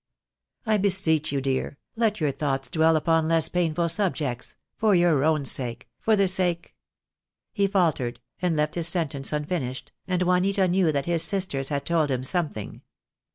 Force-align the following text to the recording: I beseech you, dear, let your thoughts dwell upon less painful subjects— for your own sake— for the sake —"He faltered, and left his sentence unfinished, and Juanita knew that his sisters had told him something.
I 0.65 0.77
beseech 0.77 1.31
you, 1.31 1.41
dear, 1.41 1.77
let 1.95 2.19
your 2.19 2.31
thoughts 2.31 2.71
dwell 2.71 2.95
upon 2.95 3.27
less 3.27 3.49
painful 3.49 3.87
subjects— 3.87 4.55
for 4.79 4.95
your 4.95 5.23
own 5.23 5.45
sake— 5.45 5.87
for 6.01 6.15
the 6.15 6.27
sake 6.27 6.75
—"He 7.53 7.67
faltered, 7.67 8.19
and 8.41 8.55
left 8.55 8.73
his 8.73 8.87
sentence 8.87 9.31
unfinished, 9.31 9.91
and 10.07 10.23
Juanita 10.23 10.67
knew 10.67 10.91
that 10.91 11.05
his 11.05 11.21
sisters 11.21 11.69
had 11.69 11.85
told 11.85 12.09
him 12.09 12.23
something. 12.23 12.81